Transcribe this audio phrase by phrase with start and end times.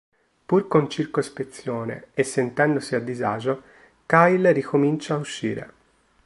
[0.47, 3.61] Pur con circospezione e sentendosi a disagio,
[4.07, 5.73] Kyle ricomincia a uscire.